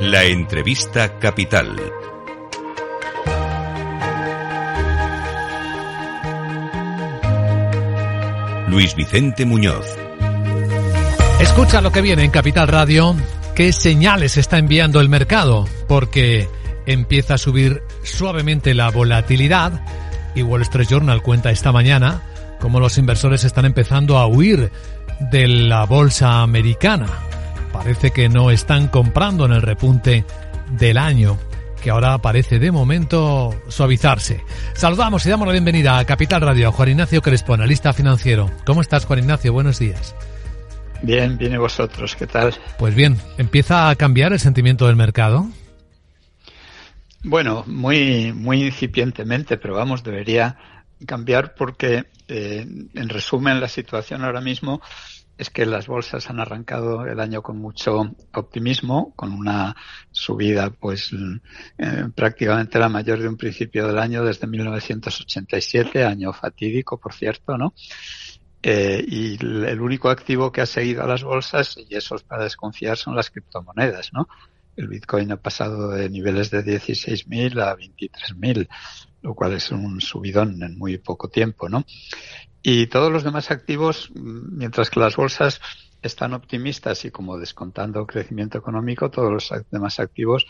La 0.00 0.24
entrevista 0.24 1.18
capital. 1.18 1.76
Luis 8.68 8.94
Vicente 8.94 9.44
Muñoz. 9.44 9.84
Escucha 11.38 11.82
lo 11.82 11.92
que 11.92 12.00
viene 12.00 12.24
en 12.24 12.30
Capital 12.30 12.68
Radio. 12.68 13.14
¿Qué 13.54 13.74
señales 13.74 14.38
está 14.38 14.56
enviando 14.56 15.02
el 15.02 15.10
mercado? 15.10 15.68
Porque 15.86 16.48
empieza 16.86 17.34
a 17.34 17.38
subir 17.38 17.82
suavemente 18.02 18.72
la 18.72 18.90
volatilidad 18.90 19.84
y 20.34 20.42
Wall 20.42 20.62
Street 20.62 20.88
Journal 20.88 21.20
cuenta 21.20 21.50
esta 21.50 21.72
mañana 21.72 22.22
cómo 22.58 22.80
los 22.80 22.96
inversores 22.96 23.44
están 23.44 23.66
empezando 23.66 24.16
a 24.16 24.26
huir 24.26 24.72
de 25.30 25.46
la 25.46 25.84
bolsa 25.84 26.40
americana. 26.40 27.29
Parece 27.80 28.10
que 28.10 28.28
no 28.28 28.50
están 28.50 28.88
comprando 28.88 29.46
en 29.46 29.52
el 29.52 29.62
repunte 29.62 30.26
del 30.72 30.98
año 30.98 31.38
que 31.82 31.88
ahora 31.88 32.18
parece 32.18 32.58
de 32.58 32.70
momento 32.70 33.58
suavizarse. 33.68 34.44
Saludamos 34.74 35.24
y 35.24 35.30
damos 35.30 35.46
la 35.46 35.52
bienvenida 35.52 35.98
a 35.98 36.04
Capital 36.04 36.42
Radio 36.42 36.68
a 36.68 36.72
Juan 36.72 36.90
Ignacio 36.90 37.22
Crespo, 37.22 37.54
analista 37.54 37.94
financiero. 37.94 38.50
¿Cómo 38.66 38.82
estás, 38.82 39.06
Juan 39.06 39.20
Ignacio? 39.20 39.54
Buenos 39.54 39.78
días. 39.78 40.14
Bien, 41.00 41.38
viene 41.38 41.56
vosotros, 41.56 42.14
¿qué 42.16 42.26
tal? 42.26 42.54
Pues 42.78 42.94
bien, 42.94 43.16
¿empieza 43.38 43.88
a 43.88 43.96
cambiar 43.96 44.34
el 44.34 44.40
sentimiento 44.40 44.86
del 44.86 44.96
mercado? 44.96 45.48
Bueno, 47.24 47.64
muy, 47.66 48.34
muy 48.34 48.62
incipientemente, 48.62 49.56
pero 49.56 49.72
vamos, 49.72 50.04
debería 50.04 50.58
cambiar 51.06 51.54
porque, 51.54 52.04
eh, 52.28 52.66
en 52.92 53.08
resumen, 53.08 53.58
la 53.58 53.68
situación 53.68 54.22
ahora 54.22 54.42
mismo 54.42 54.82
es 55.40 55.48
que 55.48 55.64
las 55.64 55.86
bolsas 55.86 56.28
han 56.28 56.38
arrancado 56.38 57.06
el 57.06 57.18
año 57.18 57.40
con 57.40 57.56
mucho 57.56 58.14
optimismo, 58.34 59.14
con 59.16 59.32
una 59.32 59.74
subida 60.10 60.68
pues 60.68 61.12
eh, 61.78 62.08
prácticamente 62.14 62.78
la 62.78 62.90
mayor 62.90 63.20
de 63.20 63.28
un 63.28 63.38
principio 63.38 63.86
del 63.86 63.98
año 63.98 64.22
desde 64.22 64.46
1987, 64.46 66.04
año 66.04 66.34
fatídico, 66.34 67.00
por 67.00 67.14
cierto, 67.14 67.56
¿no? 67.56 67.72
Eh, 68.62 69.02
y 69.08 69.42
el 69.42 69.80
único 69.80 70.10
activo 70.10 70.52
que 70.52 70.60
ha 70.60 70.66
seguido 70.66 71.04
a 71.04 71.06
las 71.06 71.24
bolsas, 71.24 71.78
y 71.88 71.96
eso 71.96 72.16
es 72.16 72.22
para 72.22 72.44
desconfiar, 72.44 72.98
son 72.98 73.16
las 73.16 73.30
criptomonedas, 73.30 74.12
¿no? 74.12 74.28
El 74.76 74.88
Bitcoin 74.88 75.32
ha 75.32 75.38
pasado 75.38 75.88
de 75.88 76.10
niveles 76.10 76.50
de 76.50 76.62
16.000 76.62 77.62
a 77.62 77.74
23.000, 77.78 78.68
lo 79.22 79.34
cual 79.34 79.54
es 79.54 79.70
un 79.70 80.02
subidón 80.02 80.62
en 80.62 80.76
muy 80.76 80.98
poco 80.98 81.28
tiempo, 81.28 81.70
¿no? 81.70 81.86
Y 82.62 82.86
todos 82.88 83.10
los 83.10 83.24
demás 83.24 83.50
activos, 83.50 84.10
mientras 84.14 84.90
que 84.90 85.00
las 85.00 85.16
bolsas 85.16 85.60
están 86.02 86.34
optimistas 86.34 87.04
y 87.04 87.10
como 87.10 87.38
descontando 87.38 88.06
crecimiento 88.06 88.58
económico, 88.58 89.10
todos 89.10 89.32
los 89.32 89.52
demás 89.70 90.00
activos 90.00 90.46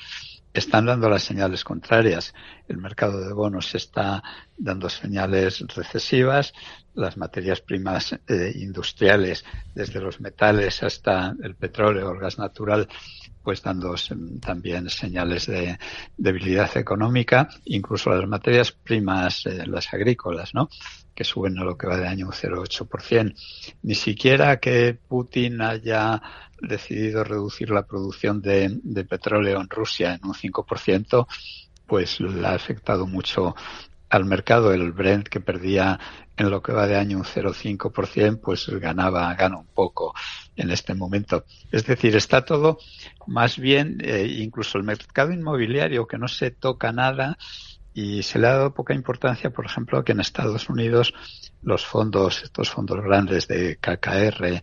están 0.53 0.87
dando 0.87 1.09
las 1.09 1.23
señales 1.23 1.63
contrarias. 1.65 2.35
El 2.69 2.79
mercado 2.79 3.25
de 3.25 3.33
bonos 3.33 3.75
está 3.75 4.23
dando 4.57 4.89
señales 4.89 5.61
recesivas, 5.75 6.53
las 6.95 7.17
materias 7.17 7.61
primas 7.61 8.13
eh, 8.13 8.53
industriales, 8.57 9.45
desde 9.75 10.01
los 10.01 10.21
metales 10.21 10.83
hasta 10.83 11.35
el 11.43 11.55
petróleo, 11.55 12.11
el 12.11 12.19
gas 12.19 12.39
natural, 12.39 12.89
pues 13.43 13.63
dando 13.63 13.95
también 14.41 14.91
señales 14.91 15.47
de 15.47 15.79
debilidad 16.17 16.77
económica, 16.77 17.49
incluso 17.65 18.11
las 18.11 18.29
materias 18.29 18.73
primas, 18.73 19.47
eh, 19.47 19.67
las 19.67 19.93
agrícolas, 19.93 20.55
¿no? 20.55 20.69
que 21.15 21.25
suben 21.25 21.59
a 21.59 21.65
lo 21.65 21.77
que 21.77 21.87
va 21.87 21.99
de 21.99 22.09
año 22.09 22.27
un 22.27 22.33
0,8%. 22.33 23.35
Ni 23.83 23.95
siquiera 23.95 24.59
que 24.59 24.95
Putin 24.95 25.61
haya 25.61 26.23
decidido 26.63 27.25
reducir 27.25 27.71
la 27.71 27.87
producción 27.87 28.41
de, 28.41 28.79
de 28.83 29.05
petróleo 29.05 29.61
en 29.61 29.69
Rusia 29.69 30.15
en 30.15 30.25
un 30.25 30.35
5%, 30.35 31.27
pues 31.87 32.21
le 32.21 32.47
ha 32.47 32.55
afectado 32.55 33.07
mucho 33.07 33.55
al 34.09 34.25
mercado. 34.25 34.73
El 34.73 34.93
Brent 34.93 35.29
que 35.29 35.41
perdía 35.41 35.99
en 36.37 36.51
lo 36.51 36.63
que 36.63 36.73
va 36.73 36.87
de 36.87 36.97
año 36.97 37.19
un 37.19 37.25
0,5%, 37.25 38.41
pues 38.41 38.67
ganaba, 38.69 39.35
gana 39.35 39.59
un 39.59 39.67
poco 39.67 40.15
en 40.61 40.71
este 40.71 40.95
momento. 40.95 41.45
Es 41.73 41.87
decir, 41.87 42.15
está 42.17 42.45
todo 42.45 42.79
más 43.27 43.59
bien, 43.59 43.99
eh, 44.03 44.27
incluso 44.39 44.79
el 44.79 44.85
mercado 44.85 45.33
inmobiliario 45.33 46.07
que 46.07 46.19
no 46.19 46.29
se 46.29 46.51
toca 46.51 46.93
nada, 46.93 47.39
y 47.93 48.23
se 48.23 48.39
le 48.39 48.47
ha 48.47 48.55
dado 48.55 48.75
poca 48.75 48.95
importancia, 48.95 49.51
por 49.51 49.67
ejemplo, 49.67 50.05
que 50.05 50.13
en 50.13 50.21
Estados 50.21 50.69
Unidos 50.69 51.13
los 51.63 51.85
fondos, 51.85 52.43
estos 52.43 52.71
fondos 52.71 53.03
grandes 53.03 53.49
de 53.49 53.77
KKR 53.77 54.63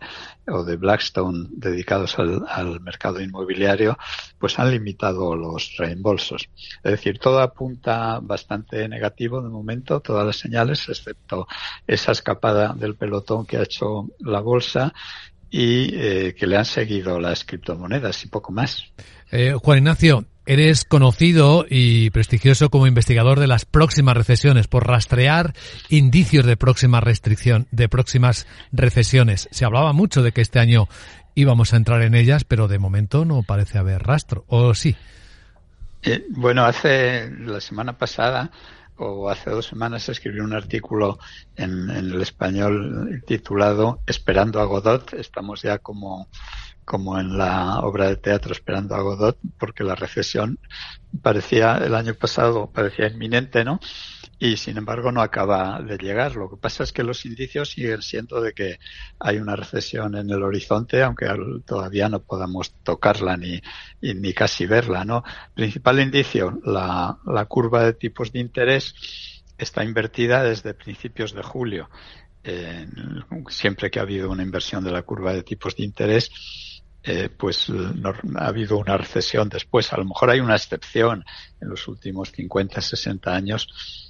o 0.50 0.64
de 0.64 0.76
Blackstone 0.76 1.46
dedicados 1.50 2.18
al, 2.18 2.80
mercado 2.80 3.20
inmobiliario, 3.20 3.98
pues 4.38 4.58
han 4.58 4.70
limitado 4.70 5.36
los 5.36 5.76
reembolsos. 5.76 6.48
Es 6.82 6.90
decir, 6.90 7.18
todo 7.18 7.40
apunta 7.40 8.18
bastante 8.20 8.88
negativo 8.88 9.42
de 9.42 9.50
momento, 9.50 10.00
todas 10.00 10.26
las 10.26 10.36
señales, 10.36 10.88
excepto 10.88 11.46
esa 11.86 12.12
escapada 12.12 12.72
del 12.74 12.96
pelotón 12.96 13.44
que 13.46 13.58
ha 13.58 13.62
hecho 13.62 14.08
la 14.20 14.40
bolsa 14.40 14.92
y 15.50 15.94
eh, 15.94 16.34
que 16.38 16.46
le 16.46 16.56
han 16.56 16.64
seguido 16.64 17.18
las 17.20 17.44
criptomonedas 17.44 18.24
y 18.24 18.28
poco 18.28 18.52
más. 18.52 18.84
Eh, 19.30 19.54
Juan 19.60 19.78
Ignacio, 19.78 20.26
Eres 20.48 20.86
conocido 20.86 21.66
y 21.68 22.08
prestigioso 22.08 22.70
como 22.70 22.86
investigador 22.86 23.38
de 23.38 23.46
las 23.46 23.66
próximas 23.66 24.16
recesiones 24.16 24.66
por 24.66 24.86
rastrear 24.86 25.52
indicios 25.90 26.46
de 26.46 26.56
próxima 26.56 27.02
restricción, 27.02 27.66
de 27.70 27.90
próximas 27.90 28.46
recesiones. 28.72 29.50
Se 29.50 29.66
hablaba 29.66 29.92
mucho 29.92 30.22
de 30.22 30.32
que 30.32 30.40
este 30.40 30.58
año 30.58 30.88
íbamos 31.34 31.74
a 31.74 31.76
entrar 31.76 32.00
en 32.00 32.14
ellas, 32.14 32.44
pero 32.44 32.66
de 32.66 32.78
momento 32.78 33.26
no 33.26 33.42
parece 33.42 33.76
haber 33.76 34.02
rastro. 34.04 34.46
¿O 34.48 34.72
sí? 34.72 34.96
Eh, 36.02 36.24
bueno, 36.30 36.64
hace 36.64 37.30
la 37.40 37.60
semana 37.60 37.98
pasada 37.98 38.50
o 38.98 39.28
hace 39.30 39.50
dos 39.50 39.66
semanas 39.66 40.08
escribí 40.08 40.40
un 40.40 40.52
artículo 40.52 41.18
en, 41.56 41.90
en 41.90 42.10
el 42.10 42.20
español 42.20 43.22
titulado 43.26 44.00
Esperando 44.06 44.60
a 44.60 44.64
Godot. 44.64 45.14
Estamos 45.14 45.62
ya 45.62 45.78
como 45.78 46.28
como 46.88 47.20
en 47.20 47.36
la 47.36 47.80
obra 47.80 48.08
de 48.08 48.16
teatro 48.16 48.52
Esperando 48.52 48.94
a 48.94 49.02
Godot, 49.02 49.38
porque 49.58 49.84
la 49.84 49.94
recesión 49.94 50.58
parecía, 51.20 51.76
el 51.76 51.94
año 51.94 52.14
pasado 52.14 52.70
parecía 52.72 53.08
inminente, 53.08 53.62
¿no? 53.62 53.78
Y 54.40 54.56
sin 54.56 54.76
embargo 54.76 55.10
no 55.10 55.20
acaba 55.20 55.82
de 55.82 55.98
llegar. 55.98 56.36
Lo 56.36 56.48
que 56.48 56.56
pasa 56.56 56.84
es 56.84 56.92
que 56.92 57.02
los 57.02 57.26
indicios 57.26 57.70
siguen 57.70 58.02
siendo 58.02 58.40
de 58.40 58.52
que 58.52 58.78
hay 59.18 59.38
una 59.38 59.56
recesión 59.56 60.14
en 60.14 60.30
el 60.30 60.42
horizonte, 60.44 61.02
aunque 61.02 61.26
todavía 61.64 62.08
no 62.08 62.20
podamos 62.20 62.72
tocarla 62.84 63.36
ni, 63.36 63.60
ni 64.00 64.32
casi 64.32 64.66
verla, 64.66 65.04
¿no? 65.04 65.24
Principal 65.54 65.98
indicio, 65.98 66.60
la, 66.64 67.18
curva 67.48 67.82
de 67.82 67.94
tipos 67.94 68.30
de 68.30 68.38
interés 68.38 68.94
está 69.56 69.82
invertida 69.82 70.44
desde 70.44 70.72
principios 70.74 71.32
de 71.34 71.42
julio. 71.42 71.90
siempre 73.48 73.90
que 73.90 73.98
ha 73.98 74.02
habido 74.02 74.30
una 74.30 74.44
inversión 74.44 74.84
de 74.84 74.92
la 74.92 75.02
curva 75.02 75.32
de 75.32 75.42
tipos 75.42 75.74
de 75.74 75.82
interés, 75.82 76.30
eh, 77.02 77.28
pues 77.28 77.66
ha 78.36 78.46
habido 78.46 78.76
una 78.76 78.96
recesión 78.96 79.48
después. 79.48 79.92
A 79.92 79.96
lo 79.96 80.04
mejor 80.04 80.30
hay 80.30 80.38
una 80.38 80.54
excepción 80.54 81.24
en 81.60 81.68
los 81.68 81.88
últimos 81.88 82.30
50, 82.30 82.80
60 82.80 83.34
años 83.34 84.08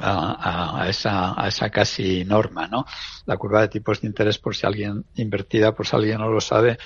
a, 0.00 0.82
a, 0.82 0.88
esa, 0.88 1.40
a 1.40 1.48
esa 1.48 1.70
casi 1.70 2.24
norma, 2.24 2.66
¿no? 2.66 2.84
La 3.26 3.36
curva 3.36 3.62
de 3.62 3.68
tipos 3.68 4.00
de 4.00 4.08
interés, 4.08 4.38
por 4.38 4.54
si 4.54 4.66
alguien 4.66 5.04
invertida, 5.14 5.74
por 5.74 5.86
si 5.86 5.96
alguien 5.96 6.18
no 6.18 6.28
lo 6.28 6.40
sabe, 6.40 6.78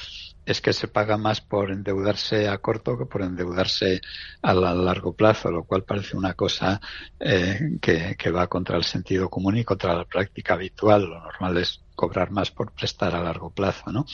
es 0.45 0.63
que 0.63 0.73
se 0.73 0.89
paga 0.89 1.19
más 1.19 1.43
por 1.43 1.71
endeudarse 1.71 2.49
a 2.49 2.57
corto 2.59 2.97
que 2.97 3.05
por 3.05 3.21
endeudarse 3.21 4.01
a, 4.41 4.55
largo 4.55 5.15
plazo, 5.15 5.51
lo 5.51 5.65
cual 5.65 5.85
parece 5.85 6.17
una 6.17 6.33
cosa 6.35 6.81
eh, 7.21 7.77
que, 7.83 8.17
que 8.17 8.31
va 8.31 8.47
contra 8.47 8.79
el 8.79 8.85
sentido 8.85 9.29
común 9.29 9.59
y 9.59 9.65
contra 9.65 9.95
la 9.95 10.07
práctica 10.07 10.55
habitual. 10.55 11.05
Lo 11.05 11.21
normal 11.21 11.59
es 11.59 11.83
cobrar 11.95 12.31
más 12.31 12.51
por 12.51 12.73
prestar 12.73 13.15
a 13.15 13.23
largo 13.23 13.51
plazo, 13.51 13.93
¿no? 13.93 14.07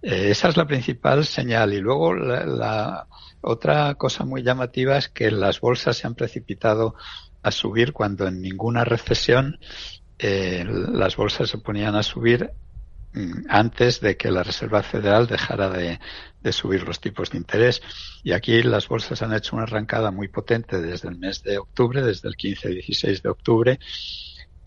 Eh, 0.00 0.30
esa 0.30 0.48
es 0.48 0.56
la 0.56 0.66
principal 0.66 1.24
señal. 1.24 1.72
Y 1.72 1.80
luego 1.80 2.14
la, 2.14 3.06
otra 3.40 3.94
cosa 3.96 4.24
muy 4.24 4.42
llamativa 4.42 4.96
es 4.96 5.08
que 5.08 5.30
las 5.30 5.60
bolsas 5.60 5.96
se 5.96 6.06
han 6.06 6.14
precipitado 6.14 6.94
a 7.42 7.50
subir 7.50 7.92
cuando 7.92 8.26
en 8.26 8.40
ninguna 8.40 8.84
recesión 8.84 9.58
eh, 10.18 10.64
las 10.68 11.16
bolsas 11.16 11.48
se 11.48 11.58
ponían 11.58 11.94
a 11.94 12.02
subir 12.02 12.50
mm, 13.12 13.46
antes 13.48 14.00
de 14.00 14.16
que 14.16 14.30
la 14.30 14.42
Reserva 14.42 14.82
Federal 14.82 15.26
dejara 15.26 15.70
de, 15.70 16.00
de, 16.40 16.52
subir 16.52 16.82
los 16.82 17.00
tipos 17.00 17.30
de 17.30 17.38
interés. 17.38 17.82
Y 18.24 18.32
aquí 18.32 18.62
las 18.62 18.88
bolsas 18.88 19.22
han 19.22 19.32
hecho 19.32 19.56
una 19.56 19.64
arrancada 19.64 20.10
muy 20.10 20.28
potente 20.28 20.80
desde 20.80 21.08
el 21.08 21.18
mes 21.18 21.42
de 21.42 21.58
octubre, 21.58 22.02
desde 22.02 22.28
el 22.28 22.36
15-16 22.36 23.22
de 23.22 23.28
octubre, 23.28 23.78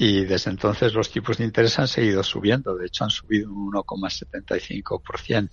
y 0.04 0.26
desde 0.26 0.50
entonces 0.50 0.96
los 0.96 1.12
tipos 1.12 1.38
de 1.38 1.44
interés 1.44 1.78
han 1.78 1.88
seguido 1.88 2.24
subiendo. 2.24 2.76
De 2.76 2.88
hecho, 2.88 3.04
han 3.04 3.12
subido 3.12 3.54
un 3.54 3.72
1,75% 3.72 5.50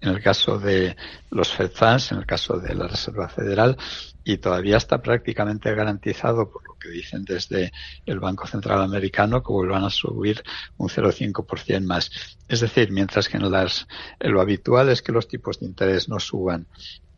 en 0.00 0.08
el 0.08 0.22
caso 0.22 0.58
de 0.58 0.96
los 1.30 1.52
Fed 1.52 1.70
Funds, 1.70 2.12
en 2.12 2.18
el 2.20 2.24
caso 2.24 2.58
de 2.58 2.74
la 2.74 2.88
Reserva 2.88 3.28
Federal, 3.28 3.76
y 4.24 4.38
todavía 4.38 4.78
está 4.78 5.02
prácticamente 5.02 5.74
garantizado, 5.74 6.50
por 6.50 6.66
lo 6.66 6.76
que 6.76 6.88
dicen 6.88 7.26
desde 7.26 7.72
el 8.06 8.20
Banco 8.20 8.46
Central 8.46 8.80
Americano, 8.80 9.42
que 9.42 9.52
vuelvan 9.52 9.84
a 9.84 9.90
subir 9.90 10.42
un 10.78 10.88
0,5% 10.88 11.84
más. 11.84 12.10
Es 12.48 12.60
decir, 12.60 12.92
mientras 12.92 13.28
que 13.28 13.36
en 13.36 13.50
las, 13.50 13.86
lo 14.20 14.40
habitual 14.40 14.88
es 14.88 15.02
que 15.02 15.12
los 15.12 15.28
tipos 15.28 15.60
de 15.60 15.66
interés 15.66 16.08
no 16.08 16.18
suban 16.18 16.66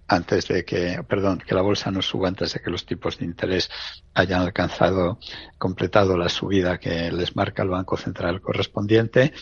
antes 0.09 0.49
de 0.49 0.65
que, 0.65 1.03
perdón, 1.09 1.43
que 1.47 1.55
la 1.55 1.63
bolsa 1.63 1.91
no 1.91 2.03
suba 2.03 2.29
antes 2.29 2.53
de 2.53 2.61
que 2.61 2.71
los 2.71 2.85
tipos 2.85 3.19
de 3.19 3.25
interés 3.25 3.71
hayan 4.15 4.43
alcanzado, 4.43 5.19
completado 5.59 6.17
la 6.17 6.29
subida 6.29 6.79
que 6.79 7.11
les 7.11 7.35
marca 7.37 7.63
el 7.63 7.71
Banco 7.71 7.97
Central 7.97 8.41
correspondiente, 8.41 9.33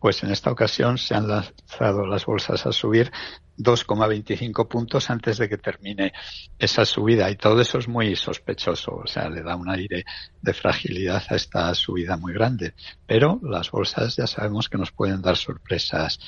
pues 0.00 0.22
en 0.22 0.30
esta 0.30 0.50
ocasión 0.50 0.98
se 0.98 1.14
han 1.14 1.28
lanzado 1.28 2.06
las 2.06 2.26
bolsas 2.26 2.66
a 2.66 2.72
subir 2.72 3.12
2,25 3.58 4.68
puntos 4.68 5.10
antes 5.10 5.38
de 5.38 5.48
que 5.48 5.58
termine 5.58 6.12
esa 6.58 6.84
subida 6.84 7.30
y 7.30 7.36
todo 7.36 7.60
eso 7.60 7.78
es 7.78 7.88
muy 7.88 8.14
sospechoso, 8.16 9.02
o 9.04 9.06
sea, 9.06 9.28
le 9.28 9.42
da 9.42 9.56
un 9.56 9.68
aire 9.68 10.04
de 10.40 10.54
fragilidad 10.54 11.22
a 11.28 11.34
esta 11.34 11.74
subida 11.74 12.16
muy 12.16 12.32
grande. 12.32 12.74
Pero 13.06 13.40
las 13.42 13.70
bolsas 13.70 14.16
ya 14.16 14.26
sabemos 14.26 14.68
que 14.68 14.78
nos 14.78 14.92
pueden 14.92 15.20
dar 15.20 15.36
sorpresas 15.36 16.18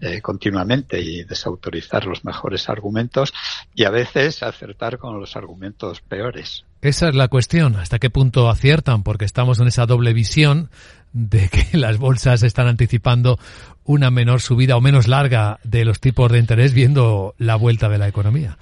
eh, 0.00 0.20
continuamente 0.20 1.00
y 1.00 1.24
desautorizar 1.24 2.06
los 2.06 2.24
mejores 2.24 2.68
argumentos 2.68 3.32
y 3.74 3.84
a 3.84 3.90
veces 3.90 4.42
acertar 4.42 4.98
con 4.98 5.18
los 5.18 5.36
argumentos 5.36 6.00
peores. 6.00 6.64
Esa 6.80 7.08
es 7.08 7.14
la 7.16 7.26
cuestión, 7.26 7.74
hasta 7.74 7.98
qué 7.98 8.08
punto 8.08 8.48
aciertan, 8.48 9.02
porque 9.02 9.24
estamos 9.24 9.58
en 9.58 9.66
esa 9.66 9.86
doble 9.86 10.12
visión 10.12 10.70
de 11.12 11.48
que 11.48 11.66
las 11.76 11.98
bolsas 11.98 12.42
están 12.42 12.68
anticipando 12.68 13.38
una 13.88 14.10
menor 14.10 14.42
subida 14.42 14.76
o 14.76 14.82
menos 14.82 15.08
larga 15.08 15.60
de 15.64 15.86
los 15.86 15.98
tipos 15.98 16.30
de 16.30 16.38
interés 16.38 16.74
viendo 16.74 17.34
la 17.38 17.56
vuelta 17.56 17.88
de 17.88 17.96
la 17.96 18.06
economía. 18.06 18.58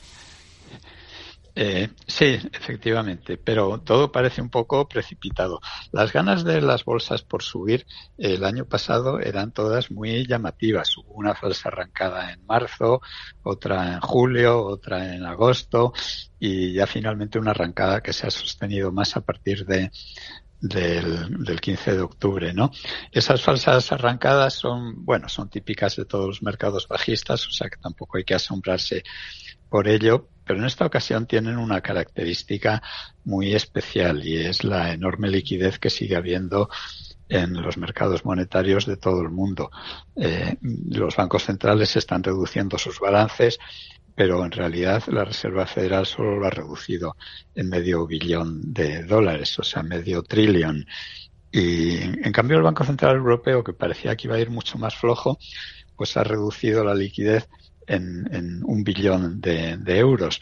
Eh, 1.59 1.89
sí, 2.07 2.39
efectivamente, 2.53 3.37
pero 3.37 3.81
todo 3.81 4.13
parece 4.13 4.41
un 4.41 4.51
poco 4.51 4.87
precipitado. 4.89 5.61
Las 5.91 6.13
ganas 6.13 6.45
de 6.45 6.61
las 6.61 6.85
bolsas 6.85 7.23
por 7.23 7.43
subir 7.43 7.87
el 8.19 8.45
año 8.45 8.67
pasado 8.67 9.19
eran 9.19 9.51
todas 9.51 9.91
muy 9.91 10.27
llamativas. 10.29 10.97
Hubo 10.97 11.15
una 11.15 11.35
falsa 11.35 11.71
arrancada 11.71 12.33
en 12.33 12.47
marzo, 12.47 13.01
otra 13.43 13.95
en 13.95 14.01
julio, 14.01 14.65
otra 14.65 15.15
en 15.15 15.25
agosto 15.25 15.93
y 16.39 16.75
ya 16.75 16.87
finalmente 16.87 17.39
una 17.39 17.51
arrancada 17.51 18.01
que 18.01 18.13
se 18.13 18.29
ha 18.29 18.31
sostenido 18.31 18.93
más 18.93 19.17
a 19.17 19.23
partir 19.23 19.65
de 19.65 19.91
del, 20.61 21.45
del 21.45 21.61
15 21.61 21.93
de 21.97 22.01
octubre, 22.01 22.53
¿no? 22.53 22.71
Esas 23.13 23.43
falsas 23.43 23.93
arrancadas 23.93 24.55
son, 24.55 25.05
bueno, 25.05 25.29
son 25.29 25.51
típicas 25.51 25.97
de 25.97 26.05
todos 26.05 26.27
los 26.27 26.43
mercados 26.43 26.89
bajistas, 26.89 27.47
o 27.47 27.51
sea 27.51 27.69
que 27.69 27.77
tampoco 27.77 28.19
hay 28.19 28.25
que 28.25 28.35
asombrarse 28.35 29.03
por 29.69 29.89
ello, 29.89 30.29
pero 30.45 30.61
en 30.61 30.67
esta 30.67 30.87
ocasión 30.87 31.27
tienen 31.27 31.59
una 31.59 31.81
característica 31.81 32.83
muy 33.25 33.55
especial 33.55 34.27
y 34.27 34.37
es 34.37 34.65
la 34.65 34.93
enorme 34.93 35.29
liquidez 35.29 35.79
que 35.79 35.91
sigue 35.91 36.17
habiendo 36.17 36.69
en 37.29 37.61
los 37.61 37.77
mercados 37.77 38.25
monetarios 38.25 38.87
de 38.87 38.97
todo 38.97 39.21
el 39.23 39.31
mundo. 39.31 39.71
Eh, 40.15 40.57
los 40.63 41.17
bancos 41.17 41.45
centrales 41.45 41.97
están 41.97 42.23
reduciendo 42.23 42.79
sus 42.79 43.01
balances 43.01 43.59
pero 44.17 44.45
en 44.45 44.51
realidad 44.51 45.05
la 45.09 45.25
Reserva 45.25 45.67
Federal 45.67 46.07
solo 46.07 46.37
lo 46.37 46.47
ha 46.47 46.51
reducido 46.51 47.17
en 47.55 47.69
medio 47.69 48.07
billón 48.07 48.73
de 48.73 49.05
dólares, 49.05 49.57
o 49.59 49.63
sea, 49.63 49.83
medio 49.83 50.23
trillón. 50.23 50.87
Y 51.53 51.99
en 51.99 52.33
cambio 52.33 52.57
el 52.57 52.63
Banco 52.63 52.83
Central 52.85 53.17
Europeo, 53.17 53.63
que 53.63 53.75
parecía 53.75 54.17
que 54.17 54.27
iba 54.27 54.37
a 54.37 54.41
ir 54.41 54.51
mucho 54.51 54.79
más 54.79 54.97
flojo, 54.97 55.39
pues 55.97 56.17
ha 56.17 56.25
reducido 56.25 56.83
la 56.83 56.95
liquidez 56.95 57.47
en, 57.87 58.63
un 58.65 58.83
billón 58.83 59.41
de, 59.41 59.79
euros. 59.87 60.41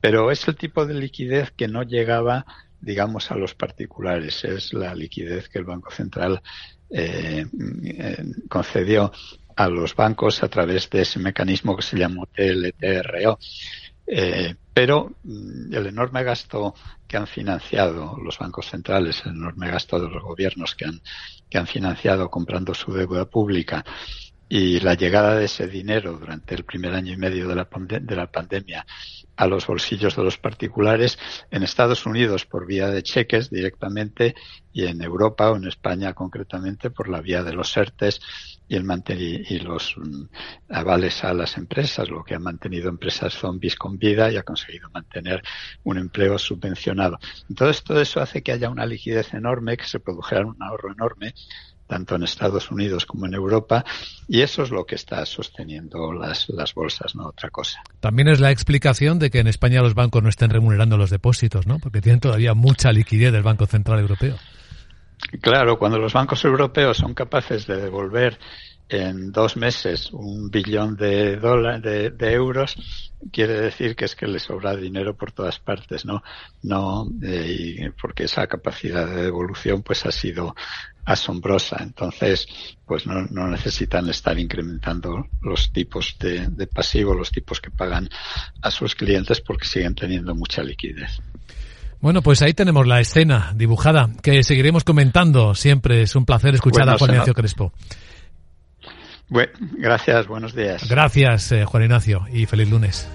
Pero 0.00 0.30
es 0.30 0.46
el 0.46 0.54
tipo 0.54 0.86
de 0.86 0.94
liquidez 0.94 1.50
que 1.50 1.66
no 1.66 1.82
llegaba, 1.82 2.46
digamos, 2.80 3.32
a 3.32 3.36
los 3.36 3.54
particulares. 3.54 4.44
Es 4.44 4.72
la 4.72 4.94
liquidez 4.94 5.48
que 5.48 5.58
el 5.58 5.64
Banco 5.64 5.90
Central 5.90 6.42
eh, 6.90 7.44
eh, 7.84 8.24
concedió 8.48 9.12
a 9.56 9.68
los 9.68 9.96
bancos 9.96 10.42
a 10.42 10.48
través 10.48 10.88
de 10.90 11.02
ese 11.02 11.18
mecanismo 11.18 11.74
que 11.76 11.82
se 11.82 11.98
llamó 11.98 12.26
TLTRO. 12.26 13.38
Eh, 14.06 14.54
pero 14.72 15.14
mm, 15.24 15.74
el 15.74 15.86
enorme 15.86 16.22
gasto 16.22 16.74
que 17.08 17.16
han 17.16 17.26
financiado 17.26 18.16
los 18.22 18.38
bancos 18.38 18.70
centrales, 18.70 19.22
el 19.24 19.32
enorme 19.32 19.70
gasto 19.70 19.98
de 19.98 20.08
los 20.08 20.22
gobiernos 20.22 20.74
que 20.74 20.84
han, 20.84 21.00
que 21.48 21.58
han 21.58 21.66
financiado 21.66 22.30
comprando 22.30 22.74
su 22.74 22.92
deuda 22.92 23.24
pública 23.24 23.84
y 24.48 24.78
la 24.80 24.94
llegada 24.94 25.34
de 25.36 25.46
ese 25.46 25.66
dinero 25.66 26.12
durante 26.18 26.54
el 26.54 26.64
primer 26.64 26.94
año 26.94 27.12
y 27.12 27.16
medio 27.16 27.48
de 27.48 27.56
la, 27.56 27.68
de 28.00 28.16
la 28.16 28.30
pandemia 28.30 28.86
a 29.36 29.46
los 29.46 29.66
bolsillos 29.66 30.14
de 30.14 30.22
los 30.22 30.38
particulares 30.38 31.18
en 31.50 31.62
Estados 31.62 32.06
Unidos 32.06 32.46
por 32.46 32.66
vía 32.66 32.88
de 32.88 33.02
cheques 33.02 33.50
directamente 33.50 34.34
y 34.72 34.86
en 34.86 35.02
Europa 35.02 35.50
o 35.50 35.56
en 35.56 35.66
España 35.66 36.14
concretamente 36.14 36.90
por 36.90 37.08
la 37.08 37.20
vía 37.20 37.42
de 37.42 37.54
los 37.54 37.76
ERTES 37.76 38.20
y, 38.68 38.76
el 38.76 38.86
y 39.48 39.58
los 39.60 39.96
mm, 39.96 40.24
avales 40.70 41.24
a 41.24 41.32
las 41.32 41.56
empresas, 41.56 42.08
lo 42.08 42.24
que 42.24 42.34
ha 42.34 42.38
mantenido 42.38 42.88
empresas 42.88 43.34
zombies 43.34 43.76
con 43.76 43.98
vida 43.98 44.30
y 44.30 44.36
ha 44.36 44.42
conseguido 44.42 44.90
mantener 44.90 45.42
un 45.84 45.98
empleo 45.98 46.38
subvencionado. 46.38 47.18
Entonces 47.48 47.82
todo 47.82 48.00
eso 48.00 48.20
hace 48.20 48.42
que 48.42 48.52
haya 48.52 48.70
una 48.70 48.86
liquidez 48.86 49.34
enorme, 49.34 49.76
que 49.76 49.84
se 49.84 50.00
produjera 50.00 50.46
un 50.46 50.62
ahorro 50.62 50.92
enorme 50.92 51.34
tanto 51.86 52.16
en 52.16 52.24
Estados 52.24 52.70
Unidos 52.70 53.06
como 53.06 53.26
en 53.26 53.34
Europa, 53.34 53.84
y 54.28 54.40
eso 54.40 54.62
es 54.62 54.70
lo 54.70 54.84
que 54.86 54.96
está 54.96 55.24
sosteniendo 55.24 56.12
las, 56.12 56.48
las 56.48 56.74
bolsas, 56.74 57.14
no 57.14 57.28
otra 57.28 57.50
cosa. 57.50 57.80
También 58.00 58.26
es 58.28 58.40
la 58.40 58.50
explicación 58.50 59.18
de 59.18 59.30
que 59.30 59.38
en 59.38 59.46
España 59.46 59.82
los 59.82 59.94
bancos 59.94 60.22
no 60.22 60.28
estén 60.28 60.50
remunerando 60.50 60.96
los 60.96 61.10
depósitos, 61.10 61.66
¿no? 61.66 61.78
Porque 61.78 62.00
tienen 62.00 62.20
todavía 62.20 62.54
mucha 62.54 62.92
liquidez 62.92 63.32
del 63.32 63.42
Banco 63.42 63.66
Central 63.66 64.00
Europeo. 64.00 64.36
Claro, 65.40 65.78
cuando 65.78 65.98
los 65.98 66.12
bancos 66.12 66.44
europeos 66.44 66.98
son 66.98 67.14
capaces 67.14 67.66
de 67.66 67.76
devolver 67.76 68.38
en 68.88 69.32
dos 69.32 69.56
meses 69.56 70.10
un 70.12 70.48
billón 70.48 70.96
de, 70.96 71.36
de, 71.36 72.32
euros, 72.32 72.76
quiere 73.32 73.60
decir 73.60 73.96
que 73.96 74.04
es 74.04 74.14
que 74.14 74.28
le 74.28 74.38
sobra 74.38 74.76
dinero 74.76 75.16
por 75.16 75.32
todas 75.32 75.58
partes, 75.58 76.04
¿no? 76.04 76.22
No, 76.62 77.08
eh, 77.22 77.90
porque 78.00 78.24
esa 78.24 78.46
capacidad 78.46 79.06
de 79.08 79.22
devolución 79.22 79.82
pues 79.82 80.06
ha 80.06 80.12
sido 80.12 80.54
asombrosa. 81.04 81.78
Entonces, 81.80 82.46
pues 82.84 83.06
no, 83.06 83.26
no 83.30 83.48
necesitan 83.48 84.08
estar 84.08 84.38
incrementando 84.38 85.26
los 85.42 85.72
tipos 85.72 86.16
de, 86.20 86.46
de 86.46 86.66
pasivo, 86.68 87.14
los 87.14 87.32
tipos 87.32 87.60
que 87.60 87.70
pagan 87.70 88.08
a 88.62 88.70
sus 88.70 88.94
clientes 88.94 89.40
porque 89.40 89.66
siguen 89.66 89.96
teniendo 89.96 90.34
mucha 90.34 90.62
liquidez. 90.62 91.20
Bueno, 92.06 92.22
pues 92.22 92.40
ahí 92.40 92.54
tenemos 92.54 92.86
la 92.86 93.00
escena 93.00 93.52
dibujada, 93.56 94.10
que 94.22 94.44
seguiremos 94.44 94.84
comentando 94.84 95.56
siempre. 95.56 96.02
Es 96.02 96.14
un 96.14 96.24
placer 96.24 96.54
escuchar 96.54 96.88
a 96.88 96.96
Juan 96.96 97.10
Ignacio 97.10 97.34
Crespo. 97.34 97.72
Bueno, 99.28 99.50
gracias, 99.72 100.28
buenos 100.28 100.54
días. 100.54 100.88
Gracias, 100.88 101.50
eh, 101.50 101.64
Juan 101.64 101.82
Ignacio, 101.82 102.24
y 102.32 102.46
feliz 102.46 102.70
lunes. 102.70 103.08